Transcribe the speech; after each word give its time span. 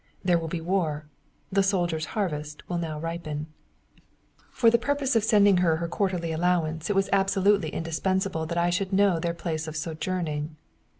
There 0.23 0.39
will 0.39 0.47
be 0.47 0.61
war. 0.61 1.05
The 1.51 1.61
soldier's 1.61 2.05
harvest 2.17 2.67
will 2.67 2.79
now 2.79 2.99
ripen. 2.99 3.45
For 4.49 4.71
the 4.71 4.79
purpose 4.79 5.15
of 5.15 5.23
sending 5.23 5.57
her 5.57 5.75
her 5.75 5.87
quarterly 5.87 6.31
allowance 6.31 6.89
it 6.89 6.95
was 6.95 7.07
absolutely 7.13 7.69
indispensable 7.69 8.47
that 8.47 8.57
I 8.57 8.71
should 8.71 8.91
know 8.93 9.19
their 9.19 9.35
place 9.35 9.67
of 9.67 9.75
sojourning. 9.75 10.55